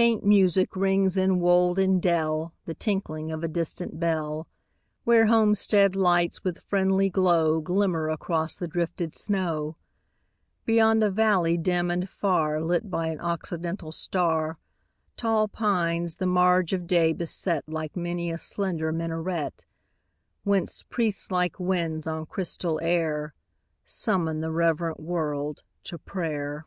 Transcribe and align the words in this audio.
80 0.00 0.06
ni 0.06 0.14
Faint 0.14 0.24
music 0.24 0.76
rings 0.76 1.18
in 1.18 1.40
wold 1.40 1.78
and 1.78 2.00
dell, 2.00 2.54
The 2.64 2.72
tinkling 2.72 3.30
of 3.30 3.44
a 3.44 3.48
distant 3.48 4.00
bell, 4.00 4.48
Where 5.04 5.26
homestead 5.26 5.94
lights 5.94 6.42
with 6.42 6.62
friendly 6.62 7.10
glow 7.10 7.60
Glimmer 7.60 8.08
across 8.08 8.56
the 8.56 8.66
drifted 8.66 9.14
snow; 9.14 9.76
Beyond 10.64 11.04
a 11.04 11.10
valley 11.10 11.58
dim 11.58 11.90
and 11.90 12.08
far 12.08 12.62
Lit 12.62 12.88
by 12.90 13.08
an 13.08 13.20
occidental 13.20 13.92
star, 13.92 14.58
Tall 15.18 15.48
pines 15.48 16.16
the 16.16 16.24
marge 16.24 16.72
of 16.72 16.86
day 16.86 17.12
beset 17.12 17.68
Like 17.68 17.94
many 17.94 18.30
a 18.30 18.38
slender 18.38 18.92
minaret, 18.92 19.66
Whence 20.44 20.82
priest 20.82 21.30
like 21.30 21.60
winds 21.60 22.06
on 22.06 22.24
crystal 22.24 22.80
air 22.82 23.34
Summon 23.84 24.40
the 24.40 24.50
reverent 24.50 24.98
world 25.00 25.62
to 25.84 25.98
prayer. 25.98 26.64